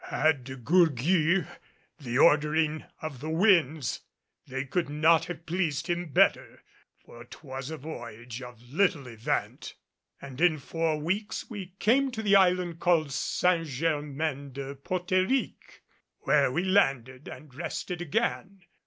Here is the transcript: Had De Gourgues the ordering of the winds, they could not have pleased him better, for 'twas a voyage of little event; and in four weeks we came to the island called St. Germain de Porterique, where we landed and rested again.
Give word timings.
Had 0.07 0.45
De 0.45 0.55
Gourgues 0.55 1.45
the 1.99 2.17
ordering 2.17 2.83
of 3.03 3.19
the 3.19 3.29
winds, 3.29 4.01
they 4.47 4.65
could 4.65 4.89
not 4.89 5.25
have 5.25 5.45
pleased 5.45 5.85
him 5.85 6.07
better, 6.09 6.63
for 7.05 7.23
'twas 7.23 7.69
a 7.69 7.77
voyage 7.77 8.41
of 8.41 8.59
little 8.73 9.05
event; 9.05 9.75
and 10.19 10.41
in 10.41 10.57
four 10.57 10.97
weeks 10.99 11.51
we 11.51 11.73
came 11.77 12.09
to 12.09 12.23
the 12.23 12.35
island 12.35 12.79
called 12.79 13.11
St. 13.11 13.67
Germain 13.67 14.51
de 14.53 14.73
Porterique, 14.73 15.83
where 16.21 16.51
we 16.51 16.63
landed 16.63 17.27
and 17.27 17.53
rested 17.53 18.01
again. 18.01 18.63